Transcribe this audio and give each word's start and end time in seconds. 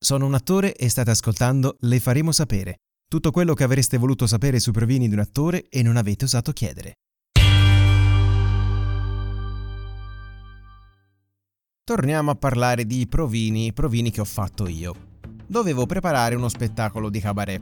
Sono 0.00 0.26
un 0.26 0.34
attore 0.34 0.76
e 0.76 0.88
state 0.88 1.10
ascoltando 1.10 1.74
Le 1.80 1.98
faremo 1.98 2.30
sapere. 2.30 2.76
Tutto 3.08 3.32
quello 3.32 3.54
che 3.54 3.64
avreste 3.64 3.96
voluto 3.98 4.28
sapere 4.28 4.60
sui 4.60 4.70
provini 4.70 5.08
di 5.08 5.14
un 5.14 5.18
attore 5.18 5.66
e 5.68 5.82
non 5.82 5.96
avete 5.96 6.24
osato 6.24 6.52
chiedere. 6.52 6.92
Torniamo 11.82 12.30
a 12.30 12.36
parlare 12.36 12.84
di 12.84 13.08
provini, 13.08 13.72
provini 13.72 14.12
che 14.12 14.20
ho 14.20 14.24
fatto 14.24 14.68
io. 14.68 14.94
Dovevo 15.44 15.84
preparare 15.86 16.36
uno 16.36 16.48
spettacolo 16.48 17.10
di 17.10 17.18
cabaret 17.18 17.60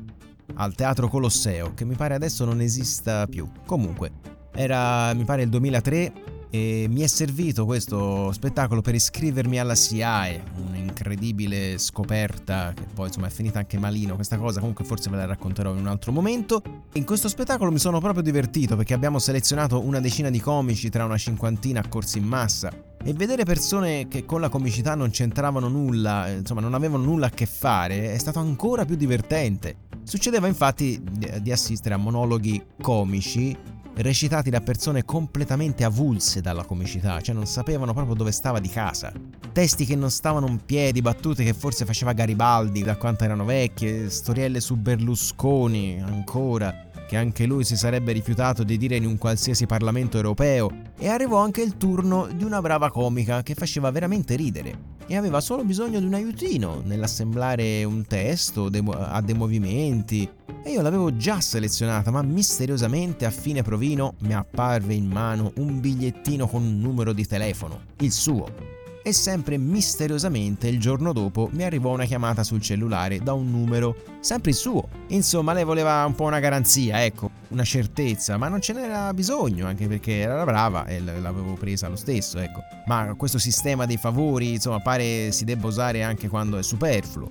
al 0.57 0.75
Teatro 0.75 1.09
Colosseo, 1.09 1.73
che 1.73 1.87
mi 1.87 1.95
pare 1.95 2.13
adesso 2.13 2.45
non 2.45 2.61
esista 2.61 3.27
più. 3.27 3.51
Comunque, 3.65 4.13
era 4.53 5.15
mi 5.15 5.25
pare 5.25 5.43
il 5.43 5.49
2003 5.49 6.36
e 6.51 6.87
mi 6.89 7.03
è 7.03 7.07
servito 7.07 7.65
questo 7.65 8.33
spettacolo 8.33 8.81
per 8.81 8.95
iscrivermi 8.95 9.59
alla 9.59 9.75
SIAE, 9.75 10.43
un'incredibile 10.57 11.79
scoperta 11.79 12.73
che 12.75 12.85
poi 12.93 13.09
insomma 13.09 13.27
è 13.27 13.31
finita 13.31 13.59
anche 13.59 13.79
malino 13.79 14.15
questa 14.15 14.39
cosa, 14.39 14.61
comunque 14.61 14.85
forse 14.85 15.11
ve 15.11 15.17
la 15.17 15.27
racconterò 15.27 15.73
in 15.73 15.79
un 15.79 15.87
altro 15.87 16.13
momento. 16.13 16.63
In 16.95 17.05
questo 17.05 17.29
spettacolo 17.29 17.71
mi 17.71 17.79
sono 17.79 18.01
proprio 18.01 18.23
divertito 18.23 18.77
perché 18.77 18.95
abbiamo 18.95 19.19
selezionato 19.19 19.81
una 19.85 20.01
decina 20.01 20.31
di 20.31 20.41
comici 20.41 20.89
tra 20.89 21.05
una 21.05 21.19
cinquantina 21.19 21.81
accorsi 21.81 22.19
in 22.19 22.25
massa 22.25 22.73
e 23.05 23.13
vedere 23.13 23.45
persone 23.45 24.09
che 24.09 24.25
con 24.25 24.41
la 24.41 24.49
comicità 24.49 24.95
non 24.95 25.11
c'entravano 25.11 25.69
nulla, 25.69 26.29
insomma 26.29 26.61
non 26.61 26.75
avevano 26.75 27.05
nulla 27.05 27.27
a 27.27 27.31
che 27.31 27.47
fare, 27.47 28.13
è 28.13 28.19
stato 28.19 28.39
ancora 28.39 28.85
più 28.85 28.97
divertente. 28.97 29.85
Succedeva 30.03 30.47
infatti 30.47 31.03
di 31.41 31.51
assistere 31.51 31.95
a 31.95 31.99
monologhi 31.99 32.63
comici 32.81 33.57
recitati 33.97 34.51
da 34.51 34.61
persone 34.61 35.05
completamente 35.05 35.85
avulse 35.85 36.41
dalla 36.41 36.65
comicità, 36.65 37.21
cioè 37.21 37.35
non 37.35 37.47
sapevano 37.47 37.93
proprio 37.93 38.15
dove 38.15 38.33
stava 38.33 38.61
di 38.61 38.69
casa. 38.69 39.13
Testi 39.53 39.85
che 39.87 39.97
non 39.97 40.11
stavano 40.11 40.47
in 40.47 40.65
piedi, 40.65 41.01
battute 41.01 41.45
che 41.45 41.55
forse 41.55 41.85
faceva 41.85 42.13
Garibaldi 42.13 42.83
da 42.83 42.97
quanto 42.97 43.25
erano 43.25 43.45
vecchie, 43.45 44.11
storielle 44.11 44.61
su 44.61 44.77
Berlusconi 44.77 46.01
ancora, 46.01 46.89
che 47.09 47.17
anche 47.17 47.47
lui 47.47 47.65
si 47.65 47.77
sarebbe 47.77 48.13
rifiutato 48.13 48.65
di 48.65 48.77
dire 48.77 48.97
in 48.97 49.07
un 49.07 49.17
qualsiasi 49.17 49.67
Parlamento 49.67 50.17
europeo, 50.17 50.71
e 50.99 51.09
arrivò 51.09 51.39
anche 51.39 51.63
il 51.63 51.77
turno 51.77 52.29
di 52.35 52.45
una 52.45 52.61
brava 52.61 52.91
comica 52.91 53.43
che 53.43 53.55
faceva 53.55 53.91
veramente 53.91 54.35
ridere 54.35 54.96
e 55.07 55.17
aveva 55.17 55.41
solo 55.41 55.65
bisogno 55.65 56.01
di 56.01 56.07
un 56.07 56.15
aiutino 56.15 56.83
nell'assemblare 56.85 57.85
un 57.85 58.05
testo 58.07 58.71
a 58.91 59.21
dei 59.21 59.35
movimenti. 59.35 60.29
E 60.63 60.71
io 60.71 60.83
l'avevo 60.83 61.17
già 61.17 61.41
selezionata 61.41 62.11
ma 62.11 62.23
misteriosamente 62.23 63.25
a 63.25 63.31
fine 63.31 63.63
provino 63.63 64.15
mi 64.21 64.35
apparve 64.35 64.95
in 64.95 65.07
mano 65.07 65.53
un 65.57 65.81
bigliettino 65.81 66.47
con 66.47 66.63
un 66.63 66.81
numero 66.81 67.13
di 67.13 67.27
telefono, 67.27 67.81
il 67.99 68.13
suo 68.13 68.77
e 69.07 69.13
sempre 69.13 69.57
misteriosamente 69.57 70.67
il 70.67 70.81
giorno 70.81 71.13
dopo 71.13 71.49
mi 71.53 71.63
arrivò 71.63 71.93
una 71.93 72.07
chiamata 72.07 72.43
sul 72.43 72.61
cellulare 72.61 73.21
da 73.21 73.35
un 73.35 73.49
numero, 73.49 74.03
sempre 74.19 74.51
il 74.51 74.57
suo. 74.57 74.89
Insomma, 75.11 75.53
lei 75.53 75.63
voleva 75.63 76.05
un 76.05 76.17
po' 76.17 76.25
una 76.25 76.41
garanzia, 76.41 77.05
ecco, 77.05 77.31
una 77.51 77.63
certezza, 77.63 78.37
ma 78.37 78.49
non 78.49 78.61
ce 78.61 78.73
n'era 78.73 79.15
bisogno, 79.15 79.69
anche 79.69 79.87
perché 79.87 80.15
era 80.15 80.43
brava 80.43 80.87
e 80.87 80.99
l'avevo 80.99 81.53
presa 81.53 81.87
lo 81.87 81.95
stesso, 81.95 82.41
ecco. 82.41 82.63
Ma 82.87 83.15
questo 83.17 83.39
sistema 83.39 83.87
dei 83.87 83.97
favori, 83.97 84.55
insomma, 84.55 84.81
pare 84.81 85.31
si 85.31 85.45
debba 85.45 85.69
usare 85.69 86.03
anche 86.03 86.27
quando 86.27 86.59
è 86.59 86.63
superfluo. 86.65 87.31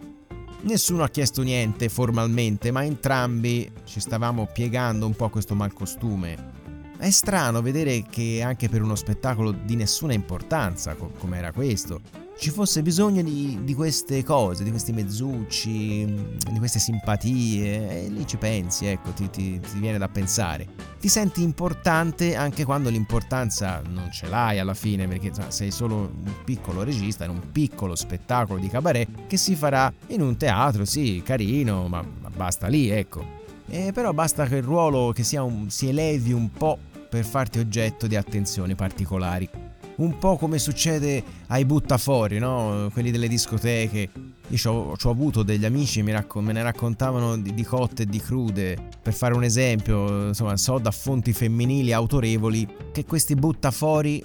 Nessuno 0.61 1.03
ha 1.03 1.09
chiesto 1.09 1.41
niente 1.41 1.89
formalmente, 1.89 2.71
ma 2.71 2.85
entrambi 2.85 3.69
ci 3.83 3.99
stavamo 3.99 4.47
piegando 4.49 5.05
un 5.05 5.13
po' 5.13 5.27
questo 5.27 5.55
malcostume 5.55 6.55
è 6.97 7.09
strano 7.09 7.61
vedere 7.61 8.03
che 8.09 8.41
anche 8.41 8.69
per 8.69 8.81
uno 8.81 8.95
spettacolo 8.95 9.51
di 9.51 9.75
nessuna 9.75 10.13
importanza, 10.13 10.95
co- 10.95 11.11
come 11.17 11.37
era 11.37 11.51
questo, 11.51 12.01
ci 12.37 12.49
fosse 12.49 12.81
bisogno 12.81 13.21
di, 13.21 13.59
di, 13.63 13.73
queste 13.73 14.23
cose, 14.23 14.63
di 14.63 14.69
questi 14.69 14.91
mezzucci, 14.91 16.05
di 16.51 16.57
queste 16.57 16.79
simpatie, 16.79 18.05
e 18.05 18.09
lì 18.09 18.27
ci 18.27 18.37
pensi, 18.37 18.85
ecco, 18.87 19.11
ti, 19.11 19.29
ti, 19.29 19.59
ti, 19.59 19.79
viene 19.79 19.97
da 19.97 20.09
pensare. 20.09 20.67
Ti 20.99 21.07
senti 21.07 21.43
importante 21.43 22.35
anche 22.35 22.65
quando 22.65 22.89
l'importanza 22.89 23.81
non 23.87 24.11
ce 24.11 24.27
l'hai 24.27 24.59
alla 24.59 24.73
fine, 24.73 25.07
perché 25.07 25.31
cioè, 25.31 25.45
sei 25.49 25.71
solo 25.71 25.95
un 25.95 26.33
piccolo 26.43 26.83
regista 26.83 27.23
in 27.23 27.31
un 27.31 27.51
piccolo 27.51 27.95
spettacolo 27.95 28.59
di 28.59 28.67
cabaret 28.67 29.27
che 29.27 29.37
si 29.37 29.55
farà 29.55 29.91
in 30.07 30.21
un 30.21 30.35
teatro, 30.35 30.83
sì, 30.83 31.21
carino, 31.23 31.87
ma, 31.87 32.03
ma 32.21 32.29
basta 32.29 32.67
lì, 32.67 32.89
ecco. 32.89 33.43
Eh, 33.67 33.91
però 33.93 34.13
basta 34.13 34.45
che 34.45 34.57
il 34.57 34.63
ruolo 34.63 35.11
che 35.11 35.23
sia 35.23 35.43
un, 35.43 35.69
si 35.69 35.87
elevi 35.87 36.31
un 36.31 36.51
po' 36.51 36.77
per 37.09 37.25
farti 37.25 37.59
oggetto 37.59 38.07
di 38.07 38.15
attenzioni 38.15 38.75
particolari. 38.75 39.49
Un 39.97 40.17
po' 40.17 40.35
come 40.35 40.59
succede 40.59 41.23
ai 41.47 41.63
buttafori, 41.63 42.37
no? 42.37 42.89
Quelli 42.91 43.11
delle 43.11 43.29
discoteche. 43.29 44.09
Io 44.49 44.71
ho 44.71 45.09
avuto 45.09 45.41
degli 45.41 45.65
amici 45.65 46.03
che 46.03 46.11
racco- 46.11 46.41
me 46.41 46.51
ne 46.51 46.61
raccontavano 46.61 47.37
di, 47.37 47.53
di, 47.53 47.63
cotte 47.63 48.03
e 48.03 48.05
di 48.05 48.19
crude. 48.19 48.77
Per 49.01 49.13
fare 49.13 49.33
un 49.33 49.43
esempio, 49.43 50.27
insomma, 50.27 50.57
so 50.57 50.77
da 50.79 50.91
fonti 50.91 51.31
femminili 51.31 51.93
autorevoli 51.93 52.67
che 52.91 53.05
questi 53.05 53.35
buttafori 53.35 54.23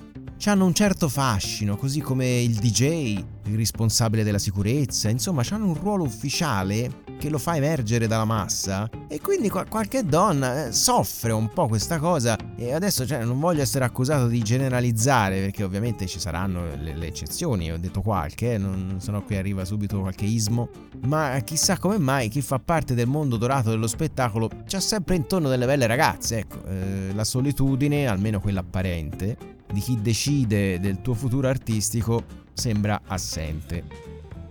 hanno 0.48 0.64
un 0.64 0.72
certo 0.72 1.08
fascino, 1.08 1.76
così 1.76 2.00
come 2.00 2.40
il 2.40 2.54
DJ, 2.54 3.22
il 3.44 3.56
responsabile 3.56 4.22
della 4.22 4.38
sicurezza, 4.38 5.10
insomma, 5.10 5.42
hanno 5.50 5.66
un 5.66 5.74
ruolo 5.74 6.04
ufficiale 6.04 7.08
che 7.18 7.28
lo 7.28 7.36
fa 7.36 7.56
emergere 7.56 8.06
dalla 8.06 8.24
massa. 8.24 8.88
E 9.06 9.20
quindi 9.20 9.50
qualche 9.50 10.04
donna 10.04 10.66
eh, 10.66 10.72
soffre 10.72 11.32
un 11.32 11.50
po' 11.50 11.68
questa 11.68 11.98
cosa. 11.98 12.38
E 12.56 12.72
adesso 12.72 13.06
cioè, 13.06 13.22
non 13.24 13.38
voglio 13.38 13.60
essere 13.60 13.84
accusato 13.84 14.26
di 14.28 14.40
generalizzare 14.40 15.40
perché 15.40 15.62
ovviamente 15.62 16.06
ci 16.06 16.18
saranno 16.18 16.64
le, 16.74 16.96
le 16.96 17.06
eccezioni, 17.06 17.70
ho 17.70 17.78
detto 17.78 18.00
qualche, 18.00 18.54
eh, 18.54 18.58
non, 18.58 18.96
se 18.98 19.10
no 19.10 19.22
qui 19.22 19.36
arriva 19.36 19.66
subito 19.66 20.00
qualche 20.00 20.24
ismo, 20.24 20.70
ma 21.06 21.38
chissà 21.44 21.76
come 21.78 21.98
mai 21.98 22.28
chi 22.28 22.40
fa 22.40 22.58
parte 22.58 22.94
del 22.94 23.06
mondo 23.06 23.36
dorato 23.36 23.68
dello 23.68 23.86
spettacolo 23.86 24.48
c'ha 24.66 24.80
sempre 24.80 25.16
intorno 25.16 25.50
delle 25.50 25.66
belle 25.66 25.86
ragazze, 25.86 26.38
ecco, 26.38 26.64
eh, 26.66 27.12
la 27.12 27.24
solitudine, 27.24 28.06
almeno 28.06 28.40
quella 28.40 28.60
apparente, 28.60 29.58
di 29.72 29.80
chi 29.80 30.00
decide 30.00 30.80
del 30.80 31.00
tuo 31.00 31.14
futuro 31.14 31.48
artistico 31.48 32.24
sembra 32.52 33.00
assente 33.06 34.10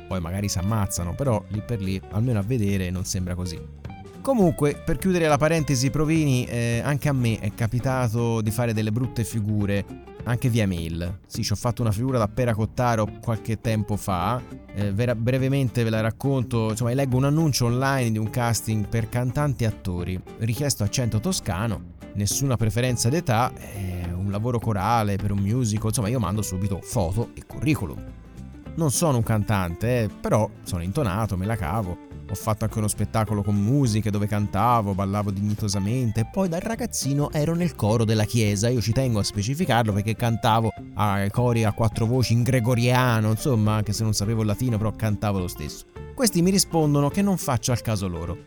poi 0.09 0.19
magari 0.19 0.49
si 0.49 0.57
ammazzano, 0.57 1.13
però 1.13 1.41
lì 1.49 1.61
per 1.61 1.79
lì, 1.81 2.01
almeno 2.09 2.39
a 2.39 2.41
vedere, 2.41 2.89
non 2.89 3.05
sembra 3.05 3.35
così. 3.35 3.61
Comunque, 4.21 4.81
per 4.83 4.97
chiudere 4.97 5.27
la 5.27 5.37
parentesi 5.37 5.91
provini, 5.91 6.45
eh, 6.45 6.81
anche 6.83 7.09
a 7.09 7.13
me 7.13 7.37
è 7.37 7.53
capitato 7.53 8.41
di 8.41 8.49
fare 8.49 8.73
delle 8.73 8.91
brutte 8.91 9.23
figure, 9.23 9.85
anche 10.23 10.49
via 10.49 10.67
mail. 10.67 11.19
Sì, 11.27 11.43
ci 11.43 11.51
ho 11.51 11.55
fatto 11.55 11.83
una 11.83 11.91
figura 11.91 12.17
da 12.17 12.27
Pera 12.27 12.55
Cottaro 12.55 13.07
qualche 13.21 13.61
tempo 13.61 13.95
fa, 13.97 14.41
eh, 14.73 14.91
vera- 14.91 15.13
brevemente 15.13 15.83
ve 15.83 15.91
la 15.91 16.01
racconto, 16.01 16.71
insomma, 16.71 16.91
leggo 16.93 17.15
un 17.15 17.25
annuncio 17.25 17.65
online 17.65 18.11
di 18.11 18.17
un 18.17 18.31
casting 18.31 18.87
per 18.87 19.09
cantanti 19.09 19.63
e 19.63 19.67
attori, 19.67 20.19
richiesto 20.39 20.83
accento 20.83 21.19
toscano, 21.19 21.93
nessuna 22.13 22.57
preferenza 22.57 23.09
d'età, 23.09 23.53
eh, 23.55 23.98
un 24.19 24.31
lavoro 24.31 24.59
corale 24.59 25.15
per 25.15 25.31
un 25.31 25.39
musical, 25.39 25.87
insomma, 25.87 26.09
io 26.09 26.19
mando 26.19 26.41
subito 26.41 26.79
foto 26.81 27.29
e 27.33 27.45
curriculum. 27.45 28.03
Non 28.75 28.91
sono 28.91 29.17
un 29.17 29.23
cantante, 29.23 30.03
eh, 30.03 30.09
però 30.09 30.49
sono 30.63 30.83
intonato, 30.83 31.35
me 31.35 31.45
la 31.45 31.55
cavo. 31.55 32.07
Ho 32.29 32.35
fatto 32.35 32.63
anche 32.63 32.77
uno 32.77 32.87
spettacolo 32.87 33.41
con 33.41 33.55
musiche 33.55 34.11
dove 34.11 34.27
cantavo, 34.27 34.93
ballavo 34.93 35.31
dignitosamente 35.31 36.19
e 36.19 36.29
poi 36.31 36.47
da 36.47 36.59
ragazzino 36.59 37.31
ero 37.31 37.55
nel 37.55 37.73
coro 37.75 38.05
della 38.05 38.25
chiesa. 38.25 38.69
Io 38.69 38.81
ci 38.81 38.91
tengo 38.91 39.17
a 39.17 39.23
specificarlo 39.23 39.91
perché 39.91 40.15
cantavo 40.15 40.71
ai 40.93 41.31
cori 41.31 41.63
a 41.63 41.73
quattro 41.73 42.05
voci 42.05 42.33
in 42.33 42.43
gregoriano, 42.43 43.31
insomma, 43.31 43.73
anche 43.73 43.93
se 43.93 44.03
non 44.03 44.13
sapevo 44.13 44.41
il 44.41 44.47
latino, 44.47 44.77
però 44.77 44.91
cantavo 44.91 45.39
lo 45.39 45.47
stesso. 45.47 45.85
Questi 46.13 46.43
mi 46.43 46.51
rispondono 46.51 47.09
che 47.09 47.23
non 47.23 47.37
faccio 47.37 47.71
al 47.71 47.81
caso 47.81 48.07
loro. 48.07 48.37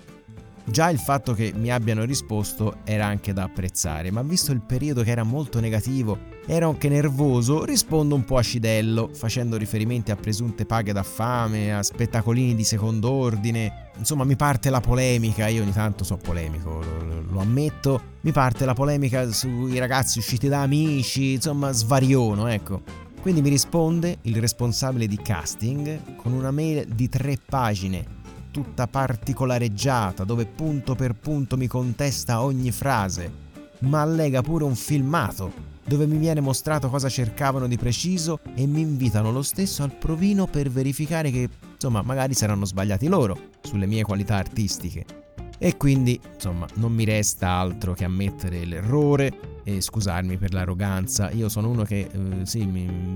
Già 0.64 0.88
il 0.90 0.98
fatto 0.98 1.34
che 1.34 1.52
mi 1.54 1.72
abbiano 1.72 2.04
risposto 2.04 2.76
era 2.84 3.04
anche 3.04 3.32
da 3.32 3.42
apprezzare, 3.42 4.12
ma 4.12 4.22
visto 4.22 4.52
il 4.52 4.60
periodo 4.60 5.02
che 5.02 5.10
era 5.10 5.24
molto 5.24 5.58
negativo, 5.58 6.16
ero 6.46 6.68
anche 6.68 6.88
nervoso, 6.88 7.64
rispondo 7.64 8.14
un 8.14 8.24
po' 8.24 8.36
acidello, 8.36 9.10
facendo 9.12 9.56
riferimenti 9.56 10.12
a 10.12 10.16
presunte 10.16 10.64
paghe 10.64 10.92
da 10.92 11.02
fame, 11.02 11.74
a 11.74 11.82
spettacolini 11.82 12.54
di 12.54 12.62
secondo 12.62 13.10
ordine. 13.10 13.90
Insomma, 13.98 14.22
mi 14.22 14.36
parte 14.36 14.70
la 14.70 14.80
polemica, 14.80 15.48
io 15.48 15.62
ogni 15.62 15.72
tanto 15.72 16.04
so 16.04 16.16
polemico, 16.16 16.80
lo, 16.80 17.24
lo 17.28 17.40
ammetto, 17.40 18.00
mi 18.20 18.30
parte 18.30 18.64
la 18.64 18.74
polemica 18.74 19.30
sui 19.32 19.78
ragazzi 19.78 20.18
usciti 20.18 20.46
da 20.46 20.62
amici, 20.62 21.32
insomma, 21.32 21.72
svariono, 21.72 22.46
ecco. 22.46 22.82
Quindi 23.20 23.42
mi 23.42 23.50
risponde 23.50 24.18
il 24.22 24.36
responsabile 24.36 25.06
di 25.06 25.16
casting 25.16 26.16
con 26.16 26.32
una 26.32 26.50
mail 26.50 26.86
di 26.86 27.08
tre 27.08 27.36
pagine, 27.44 28.20
tutta 28.52 28.86
particolareggiata, 28.86 30.22
dove 30.22 30.46
punto 30.46 30.94
per 30.94 31.14
punto 31.14 31.56
mi 31.56 31.66
contesta 31.66 32.42
ogni 32.42 32.70
frase, 32.70 33.32
ma 33.80 34.02
allega 34.02 34.42
pure 34.42 34.62
un 34.62 34.76
filmato 34.76 35.70
dove 35.84 36.06
mi 36.06 36.16
viene 36.16 36.40
mostrato 36.40 36.88
cosa 36.88 37.08
cercavano 37.08 37.66
di 37.66 37.76
preciso 37.76 38.38
e 38.54 38.66
mi 38.66 38.82
invitano 38.82 39.32
lo 39.32 39.42
stesso 39.42 39.82
al 39.82 39.92
provino 39.92 40.46
per 40.46 40.70
verificare 40.70 41.32
che, 41.32 41.48
insomma, 41.74 42.02
magari 42.02 42.34
saranno 42.34 42.64
sbagliati 42.64 43.08
loro 43.08 43.36
sulle 43.62 43.86
mie 43.86 44.04
qualità 44.04 44.36
artistiche. 44.36 45.21
E 45.64 45.76
quindi, 45.76 46.18
insomma, 46.34 46.66
non 46.74 46.92
mi 46.92 47.04
resta 47.04 47.50
altro 47.50 47.94
che 47.94 48.02
ammettere 48.02 48.64
l'errore 48.64 49.60
e 49.62 49.80
scusarmi 49.80 50.36
per 50.36 50.52
l'arroganza. 50.52 51.30
Io 51.30 51.48
sono 51.48 51.68
uno 51.68 51.84
che, 51.84 52.08
eh, 52.10 52.44
sì, 52.44 52.68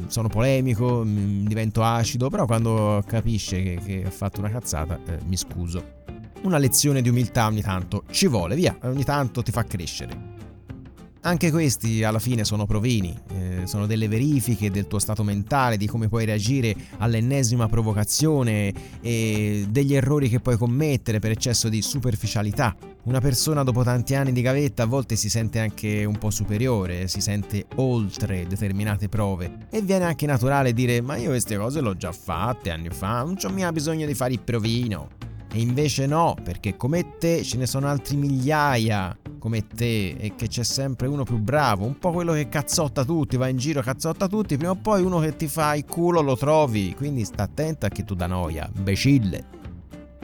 sono 0.07 0.29
polemico, 0.29 1.03
mi, 1.05 1.43
divento 1.43 1.83
acido, 1.83 2.31
però 2.31 2.47
quando 2.47 3.03
capisce 3.05 3.61
che, 3.65 3.81
che 3.85 4.05
ha 4.07 4.11
fatto 4.13 4.39
una 4.39 4.51
cazzata, 4.51 4.97
eh, 5.09 5.19
mi 5.27 5.37
scuso. 5.37 6.05
Una 6.43 6.59
lezione 6.59 7.03
di 7.03 7.09
umiltà 7.09 7.47
ogni 7.47 7.63
tanto 7.63 8.05
ci 8.13 8.29
vuole, 8.29 8.55
via, 8.55 8.79
ogni 8.83 9.03
tanto 9.03 9.43
ti 9.43 9.51
fa 9.51 9.65
crescere. 9.65 10.36
Anche 11.27 11.51
questi 11.51 12.05
alla 12.05 12.21
fine 12.21 12.45
sono 12.45 12.67
provini, 12.67 13.13
eh, 13.33 13.63
sono 13.67 13.87
delle 13.87 14.07
verifiche 14.07 14.71
del 14.71 14.87
tuo 14.87 15.01
stato 15.01 15.25
mentale, 15.25 15.77
di 15.77 15.89
come 15.89 16.07
puoi 16.07 16.25
reagire 16.25 16.73
all'ennesima 16.99 17.67
provocazione 17.67 18.73
e 19.01 19.67
degli 19.69 19.97
errori 19.97 20.29
che 20.29 20.39
puoi 20.39 20.57
commettere 20.57 21.19
per 21.19 21.33
eccesso 21.33 21.69
di 21.69 21.83
superficialità. 21.83 22.77
Una 23.07 23.19
persona 23.19 23.65
dopo 23.65 23.83
tanti 23.83 24.15
anni 24.15 24.31
di 24.31 24.41
gavetta 24.41 24.85
a 24.85 24.87
volte 24.87 25.17
si 25.17 25.29
sente 25.29 25.59
anche 25.59 26.05
un 26.05 26.17
po' 26.17 26.31
superiore, 26.31 27.09
si 27.09 27.21
sente 27.21 27.67
oltre 27.75 28.47
determinate 28.47 29.09
prove 29.09 29.67
e 29.69 29.83
viene 29.83 30.05
anche 30.05 30.27
naturale 30.27 30.73
dire 30.73 31.01
ma 31.01 31.17
io 31.17 31.31
queste 31.31 31.57
cose 31.57 31.81
le 31.81 31.89
ho 31.89 31.97
già 31.97 32.13
fatte 32.13 32.71
anni 32.71 32.91
fa, 32.91 33.25
non 33.25 33.35
c'ho 33.35 33.51
mica 33.51 33.73
bisogno 33.73 34.07
di 34.07 34.15
fare 34.15 34.33
il 34.33 34.41
provino. 34.43 35.09
E 35.53 35.59
invece 35.59 36.07
no, 36.07 36.37
perché 36.41 36.77
come 36.77 37.17
te 37.19 37.43
ce 37.43 37.57
ne 37.57 37.67
sono 37.67 37.89
altri 37.89 38.15
migliaia 38.15 39.17
come 39.47 39.65
te 39.65 40.17
e 40.19 40.35
che 40.35 40.49
c'è 40.49 40.65
sempre 40.65 41.07
uno 41.07 41.23
più 41.23 41.37
bravo, 41.37 41.85
un 41.85 42.01
po' 42.01 42.11
quello 42.11 42.33
che 42.33 42.49
cazzotta 42.49 43.05
tutti, 43.05 43.37
va 43.37 43.47
in 43.47 43.57
giro 43.57 43.81
cazzotta 43.81 44.27
tutti, 44.27 44.57
prima 44.57 44.73
o 44.73 44.75
poi 44.75 45.03
uno 45.03 45.21
che 45.21 45.37
ti 45.37 45.47
fa 45.47 45.77
il 45.77 45.85
culo 45.85 46.21
lo 46.21 46.37
trovi, 46.37 46.93
quindi 46.97 47.25
sta 47.25 47.45
attento 47.45 47.87
a 47.87 47.89
che 47.89 48.03
tu 48.03 48.17
da 48.17 48.27
noia, 48.27 48.69
imbecille. 48.75 49.45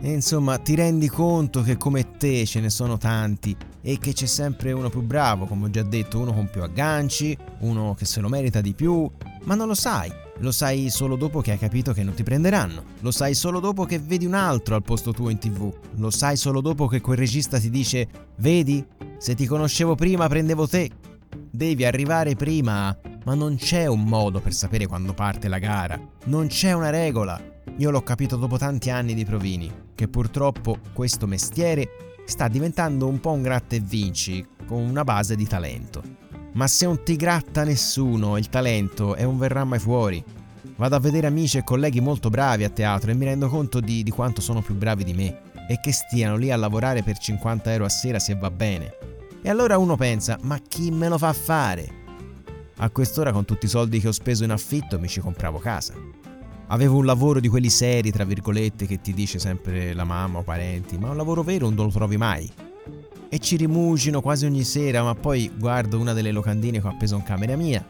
E 0.01 0.11
insomma, 0.11 0.59
ti 0.59 0.75
rendi 0.75 1.07
conto 1.07 1.63
che 1.63 1.77
come 1.77 2.17
te 2.17 2.45
ce 2.47 2.59
ne 2.59 2.69
sono 2.69 2.99
tanti 2.99 3.57
e 3.81 3.99
che 4.01 4.13
c'è 4.13 4.27
sempre 4.27 4.73
uno 4.73 4.91
più 4.91 5.03
bravo, 5.03 5.47
come 5.47 5.67
ho 5.67 5.71
già 5.71 5.85
detto, 5.85 6.19
uno 6.19 6.33
con 6.33 6.51
più 6.51 6.61
agganci, 6.61 7.39
uno 7.61 7.95
che 7.97 8.05
se 8.05 8.21
lo 8.21 8.29
merita 8.29 8.61
di 8.61 8.75
più, 8.75 9.09
ma 9.45 9.55
non 9.55 9.69
lo 9.69 9.75
sai. 9.75 10.11
Lo 10.39 10.51
sai 10.51 10.91
solo 10.91 11.15
dopo 11.15 11.41
che 11.41 11.53
hai 11.53 11.59
capito 11.59 11.93
che 11.93 12.03
non 12.03 12.15
ti 12.15 12.25
prenderanno. 12.25 12.83
Lo 13.01 13.13
sai 13.13 13.35
solo 13.35 13.61
dopo 13.61 13.85
che 13.85 14.01
vedi 14.01 14.27
un 14.27 14.35
altro 14.35 14.75
al 14.75 14.83
posto 14.83 15.13
tuo 15.13 15.29
in 15.29 15.39
tv. 15.39 15.73
Lo 15.97 16.11
sai 16.11 16.37
solo 16.37 16.61
dopo 16.61 16.89
che 16.89 17.01
quel 17.01 17.19
regista 17.19 17.61
ti 17.61 17.71
dice: 17.71 18.09
Vedi, 18.37 18.85
se 19.23 19.37
ti 19.37 19.47
conoscevo 19.47 19.95
prima 19.95 20.27
prendevo 20.27 20.67
te. 20.67 20.91
Devi 21.49 21.85
arrivare 21.85 22.35
prima, 22.35 22.99
ma 23.25 23.35
non 23.37 23.55
c'è 23.55 23.87
un 23.87 24.03
modo 24.03 24.41
per 24.41 24.53
sapere 24.53 24.89
quando 24.89 25.15
parte 25.15 25.47
la 25.47 25.61
gara. 25.61 25.97
Non 26.25 26.49
c'è 26.49 26.73
una 26.73 26.91
regola. 26.91 27.41
Io 27.77 27.91
l'ho 27.93 28.03
capito 28.03 28.35
dopo 28.35 28.59
tanti 28.59 28.91
anni 28.91 29.15
di 29.15 29.25
provini, 29.25 29.73
che 29.95 30.09
purtroppo 30.09 30.79
questo 30.93 31.29
mestiere 31.29 32.17
sta 32.25 32.49
diventando 32.49 33.07
un 33.07 33.21
po' 33.21 33.31
un 33.31 33.43
gratta 33.43 33.77
e 33.77 33.81
vinci, 33.81 34.45
con 34.67 34.81
una 34.81 35.05
base 35.05 35.37
di 35.37 35.47
talento. 35.47 36.03
Ma 36.55 36.67
se 36.67 36.87
non 36.87 37.05
ti 37.05 37.15
gratta 37.15 37.63
nessuno, 37.63 38.37
il 38.39 38.49
talento 38.49 39.15
è 39.15 39.23
un 39.23 39.39
verrà 39.39 39.63
mai 39.63 39.79
fuori. 39.79 40.23
Vado 40.75 40.97
a 40.97 41.01
vedere 41.01 41.29
amici 41.29 41.59
e 41.59 41.63
colleghi 41.63 42.01
molto 42.01 42.29
bravi 42.29 42.65
a 42.65 42.71
teatro 42.71 43.13
e 43.13 43.15
mi 43.15 43.27
rendo 43.27 43.49
conto 43.49 43.79
di, 43.79 44.03
di 44.03 44.11
quanto 44.11 44.41
sono 44.41 44.63
più 44.63 44.75
bravi 44.75 45.05
di 45.05 45.15
me 45.15 45.43
e 45.69 45.79
che 45.81 45.93
stiano 45.93 46.37
lì 46.37 46.51
a 46.51 46.57
lavorare 46.57 47.05
per 47.05 47.19
50 47.19 47.71
euro 47.71 47.85
a 47.85 47.89
sera 47.89 48.19
se 48.19 48.35
va 48.35 48.51
bene. 48.51 49.12
E 49.45 49.51
allora 49.51 49.77
uno 49.77 49.97
pensa, 49.97 50.39
ma 50.43 50.61
chi 50.61 50.93
me 50.93 51.09
lo 51.09 51.19
fa 51.19 51.33
fare? 51.33 52.01
A 52.77 52.91
quest'ora 52.91 53.33
con 53.33 53.45
tutti 53.45 53.67
i 53.67 53.69
soldi 53.69 53.99
che 53.99 54.07
ho 54.07 54.13
speso 54.13 54.45
in 54.45 54.53
affitto 54.53 55.01
mi 55.01 55.09
ci 55.09 55.19
compravo 55.19 55.59
casa. 55.59 55.95
Avevo 56.69 56.99
un 56.99 57.05
lavoro 57.05 57.41
di 57.41 57.49
quelli 57.49 57.69
seri, 57.69 58.13
tra 58.13 58.23
virgolette, 58.23 58.87
che 58.87 59.01
ti 59.01 59.13
dice 59.13 59.41
sempre 59.41 59.95
la 59.95 60.05
mamma 60.05 60.39
o 60.39 60.43
parenti, 60.45 60.97
ma 60.97 61.11
un 61.11 61.17
lavoro 61.17 61.43
vero 61.43 61.69
non 61.71 61.87
lo 61.87 61.91
trovi 61.91 62.17
mai. 62.17 62.49
E 63.29 63.39
ci 63.41 63.57
rimucino 63.57 64.21
quasi 64.21 64.47
ogni 64.47 64.63
sera, 64.63 65.03
ma 65.03 65.17
poi 65.17 65.51
guardo 65.59 65.99
una 65.99 66.13
delle 66.13 66.31
locandine 66.31 66.81
che 66.81 66.87
ho 66.87 66.91
appeso 66.91 67.17
in 67.17 67.25
camera 67.25 67.57
mia, 67.57 67.85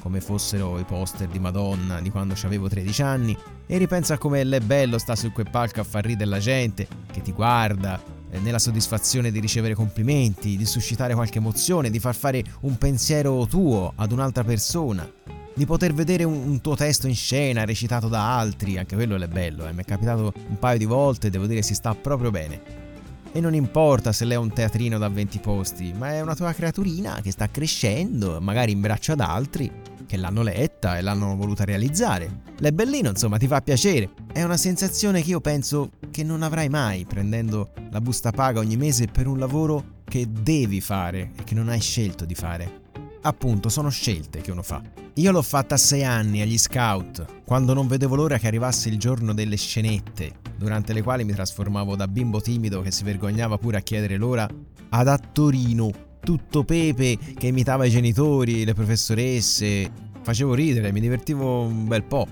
come 0.00 0.20
fossero 0.20 0.76
i 0.80 0.84
poster 0.84 1.28
di 1.28 1.38
Madonna 1.38 2.00
di 2.00 2.10
quando 2.10 2.34
avevo 2.42 2.68
13 2.68 3.02
anni, 3.02 3.38
e 3.64 3.78
ripenso 3.78 4.12
a 4.12 4.18
come 4.18 4.40
è 4.40 4.60
bello 4.60 4.98
stare 4.98 5.20
su 5.20 5.30
quel 5.30 5.50
palco 5.50 5.80
a 5.80 5.84
far 5.84 6.04
ridere 6.04 6.28
la 6.28 6.40
gente, 6.40 6.88
che 7.12 7.22
ti 7.22 7.30
guarda, 7.30 8.00
nella 8.30 8.58
soddisfazione 8.58 9.30
di 9.30 9.40
ricevere 9.40 9.74
complimenti, 9.74 10.56
di 10.56 10.66
suscitare 10.66 11.14
qualche 11.14 11.38
emozione, 11.38 11.90
di 11.90 11.98
far 11.98 12.14
fare 12.14 12.42
un 12.60 12.76
pensiero 12.78 13.46
tuo 13.46 13.92
ad 13.94 14.12
un'altra 14.12 14.44
persona, 14.44 15.10
di 15.54 15.64
poter 15.64 15.94
vedere 15.94 16.24
un, 16.24 16.34
un 16.34 16.60
tuo 16.60 16.76
testo 16.76 17.06
in 17.06 17.14
scena 17.14 17.64
recitato 17.64 18.08
da 18.08 18.36
altri, 18.36 18.78
anche 18.78 18.94
quello 18.94 19.16
è 19.16 19.28
bello, 19.28 19.66
eh. 19.66 19.72
mi 19.72 19.82
è 19.82 19.84
capitato 19.84 20.32
un 20.48 20.58
paio 20.58 20.78
di 20.78 20.84
volte, 20.84 21.30
devo 21.30 21.46
dire 21.46 21.62
si 21.62 21.74
sta 21.74 21.94
proprio 21.94 22.30
bene. 22.30 22.84
E 23.32 23.40
non 23.40 23.54
importa 23.54 24.12
se 24.12 24.24
lei 24.24 24.36
è 24.36 24.38
un 24.38 24.52
teatrino 24.52 24.98
da 24.98 25.08
20 25.08 25.38
posti, 25.40 25.92
ma 25.96 26.10
è 26.10 26.20
una 26.20 26.34
tua 26.34 26.52
creaturina 26.52 27.20
che 27.22 27.30
sta 27.30 27.50
crescendo, 27.50 28.40
magari 28.40 28.72
in 28.72 28.80
braccio 28.80 29.12
ad 29.12 29.20
altri, 29.20 29.70
che 30.06 30.16
l'hanno 30.16 30.42
letta 30.42 30.96
e 30.96 31.02
l'hanno 31.02 31.36
voluta 31.36 31.64
realizzare. 31.64 32.44
L'è 32.58 32.72
bellino, 32.72 33.10
insomma, 33.10 33.36
ti 33.36 33.46
fa 33.46 33.60
piacere. 33.60 34.10
È 34.32 34.42
una 34.42 34.56
sensazione 34.56 35.20
che 35.22 35.30
io 35.30 35.40
penso 35.40 35.90
che 36.16 36.24
non 36.24 36.42
avrai 36.42 36.70
mai 36.70 37.04
prendendo 37.04 37.72
la 37.90 38.00
busta 38.00 38.30
paga 38.30 38.60
ogni 38.60 38.78
mese 38.78 39.04
per 39.04 39.26
un 39.26 39.38
lavoro 39.38 40.00
che 40.02 40.26
devi 40.26 40.80
fare 40.80 41.32
e 41.36 41.44
che 41.44 41.54
non 41.54 41.68
hai 41.68 41.78
scelto 41.78 42.24
di 42.24 42.34
fare. 42.34 42.84
Appunto, 43.20 43.68
sono 43.68 43.90
scelte 43.90 44.40
che 44.40 44.50
uno 44.50 44.62
fa. 44.62 44.80
Io 45.16 45.30
l'ho 45.30 45.42
fatta 45.42 45.74
a 45.74 45.78
sei 45.78 46.04
anni 46.04 46.40
agli 46.40 46.56
scout, 46.56 47.42
quando 47.44 47.74
non 47.74 47.86
vedevo 47.86 48.14
l'ora 48.14 48.38
che 48.38 48.46
arrivasse 48.46 48.88
il 48.88 48.98
giorno 48.98 49.34
delle 49.34 49.56
scenette, 49.56 50.36
durante 50.56 50.94
le 50.94 51.02
quali 51.02 51.22
mi 51.22 51.34
trasformavo 51.34 51.96
da 51.96 52.08
bimbo 52.08 52.40
timido 52.40 52.80
che 52.80 52.92
si 52.92 53.04
vergognava 53.04 53.58
pure 53.58 53.76
a 53.76 53.80
chiedere 53.80 54.16
l'ora 54.16 54.48
ad 54.88 55.08
attorino, 55.08 55.90
tutto 56.20 56.64
pepe 56.64 57.18
che 57.36 57.48
imitava 57.48 57.84
i 57.84 57.90
genitori, 57.90 58.64
le 58.64 58.72
professoresse. 58.72 59.90
Facevo 60.22 60.54
ridere, 60.54 60.92
mi 60.92 61.00
divertivo 61.00 61.60
un 61.60 61.86
bel 61.86 62.04
po' 62.04 62.26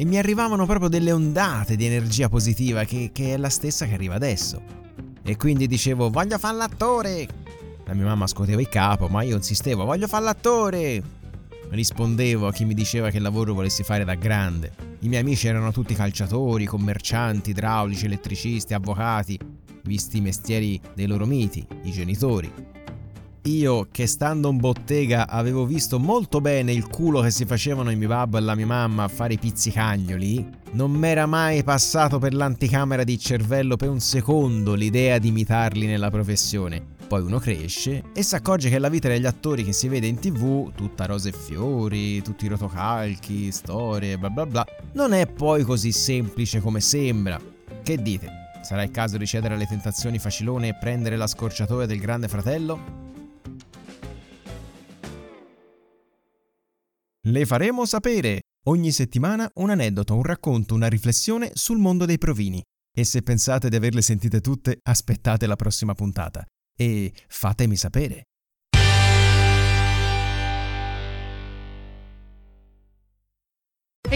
e 0.00 0.04
mi 0.04 0.16
arrivavano 0.16 0.64
proprio 0.64 0.88
delle 0.88 1.10
ondate 1.10 1.74
di 1.74 1.84
energia 1.84 2.28
positiva 2.28 2.84
che, 2.84 3.10
che 3.12 3.34
è 3.34 3.36
la 3.36 3.48
stessa 3.48 3.84
che 3.84 3.94
arriva 3.94 4.14
adesso. 4.14 4.62
E 5.24 5.36
quindi 5.36 5.66
dicevo, 5.66 6.08
voglio 6.08 6.38
fare 6.38 6.56
l'attore! 6.56 7.26
La 7.84 7.94
mia 7.94 8.04
mamma 8.04 8.28
scuoteva 8.28 8.60
il 8.60 8.68
capo, 8.68 9.08
ma 9.08 9.22
io 9.22 9.34
insistevo, 9.34 9.84
voglio 9.84 10.06
fare 10.06 10.22
l'attore! 10.22 11.02
Rispondevo 11.70 12.46
a 12.46 12.52
chi 12.52 12.64
mi 12.64 12.74
diceva 12.74 13.10
che 13.10 13.18
lavoro 13.18 13.54
volessi 13.54 13.82
fare 13.82 14.04
da 14.04 14.14
grande. 14.14 14.70
I 15.00 15.08
miei 15.08 15.22
amici 15.22 15.48
erano 15.48 15.72
tutti 15.72 15.94
calciatori, 15.94 16.64
commercianti, 16.64 17.50
idraulici, 17.50 18.04
elettricisti, 18.04 18.74
avvocati, 18.74 19.36
visti 19.82 20.18
i 20.18 20.20
mestieri 20.20 20.80
dei 20.94 21.06
loro 21.06 21.26
miti, 21.26 21.66
i 21.82 21.90
genitori. 21.90 22.52
Io 23.48 23.88
che 23.90 24.06
stando 24.06 24.50
in 24.50 24.58
bottega 24.58 25.26
avevo 25.26 25.64
visto 25.64 25.98
molto 25.98 26.42
bene 26.42 26.70
il 26.70 26.86
culo 26.86 27.22
che 27.22 27.30
si 27.30 27.46
facevano 27.46 27.90
il 27.90 27.96
mio 27.96 28.08
babbo 28.08 28.36
e 28.36 28.42
la 28.42 28.54
mia 28.54 28.66
mamma 28.66 29.04
a 29.04 29.08
fare 29.08 29.32
i 29.32 29.38
pizzicagnoli, 29.38 30.46
non 30.72 30.90
m'era 30.90 31.24
mai 31.24 31.62
passato 31.62 32.18
per 32.18 32.34
l'anticamera 32.34 33.04
di 33.04 33.18
cervello 33.18 33.76
per 33.76 33.88
un 33.88 34.00
secondo 34.00 34.74
l'idea 34.74 35.16
di 35.16 35.28
imitarli 35.28 35.86
nella 35.86 36.10
professione. 36.10 36.96
Poi 37.08 37.22
uno 37.22 37.38
cresce 37.38 38.02
e 38.12 38.22
si 38.22 38.34
accorge 38.34 38.68
che 38.68 38.78
la 38.78 38.90
vita 38.90 39.08
degli 39.08 39.24
attori 39.24 39.64
che 39.64 39.72
si 39.72 39.88
vede 39.88 40.06
in 40.06 40.18
tv, 40.18 40.70
tutta 40.74 41.06
rose 41.06 41.30
e 41.30 41.32
fiori, 41.32 42.20
tutti 42.20 42.44
i 42.44 42.48
rotocalchi, 42.48 43.50
storie, 43.50 44.18
bla 44.18 44.28
bla 44.28 44.44
bla, 44.44 44.66
non 44.92 45.14
è 45.14 45.26
poi 45.26 45.64
così 45.64 45.90
semplice 45.90 46.60
come 46.60 46.80
sembra. 46.80 47.40
Che 47.82 47.96
dite? 47.96 48.30
Sarà 48.60 48.82
il 48.82 48.90
caso 48.90 49.16
di 49.16 49.26
cedere 49.26 49.54
alle 49.54 49.66
tentazioni 49.66 50.18
facilone 50.18 50.68
e 50.68 50.74
prendere 50.74 51.16
la 51.16 51.26
scorciatoia 51.26 51.86
del 51.86 51.98
grande 51.98 52.28
fratello? 52.28 53.07
Le 57.38 57.46
faremo 57.46 57.86
sapere 57.86 58.40
ogni 58.66 58.90
settimana 58.90 59.48
un 59.58 59.70
aneddoto, 59.70 60.16
un 60.16 60.24
racconto, 60.24 60.74
una 60.74 60.88
riflessione 60.88 61.52
sul 61.54 61.78
mondo 61.78 62.04
dei 62.04 62.18
provini. 62.18 62.60
E 62.92 63.04
se 63.04 63.22
pensate 63.22 63.68
di 63.68 63.76
averle 63.76 64.02
sentite 64.02 64.40
tutte, 64.40 64.80
aspettate 64.82 65.46
la 65.46 65.54
prossima 65.54 65.94
puntata. 65.94 66.44
E 66.76 67.12
fatemi 67.28 67.76
sapere. 67.76 68.24